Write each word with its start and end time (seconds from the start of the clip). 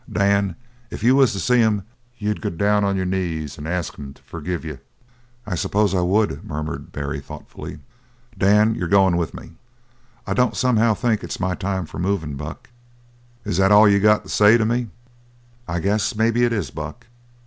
Dan, 0.11 0.55
if 0.89 1.03
you 1.03 1.15
was 1.15 1.31
to 1.33 1.39
see 1.39 1.59
him 1.59 1.83
you'd 2.17 2.41
go 2.41 2.49
down 2.49 2.83
on 2.83 2.95
your 2.97 3.05
knees 3.05 3.59
and 3.59 3.67
ask 3.67 3.97
him 3.97 4.15
to 4.15 4.21
forgive 4.23 4.65
you!" 4.65 4.79
"I 5.45 5.53
s'pose 5.53 5.93
I 5.93 6.01
would," 6.01 6.43
murmured 6.43 6.91
Barry 6.91 7.19
thoughtfully. 7.19 7.77
"Dan, 8.35 8.73
you're 8.73 8.87
goin' 8.87 9.11
to 9.11 9.17
go 9.17 9.19
with 9.19 9.35
me!" 9.35 9.51
"I 10.25 10.33
don't 10.33 10.55
somehow 10.57 10.95
think 10.95 11.23
its 11.23 11.39
my 11.39 11.53
time 11.53 11.85
for 11.85 11.99
movin', 11.99 12.33
Buck." 12.33 12.71
"Is 13.45 13.57
that 13.57 13.71
all 13.71 13.87
you 13.87 13.99
got 13.99 14.23
to 14.23 14.29
say 14.29 14.57
to 14.57 14.65
me?" 14.65 14.87
"I 15.67 15.79
guess 15.79 16.15
maybe 16.15 16.45
it 16.45 16.51
is, 16.51 16.71
Buck." 16.71 17.05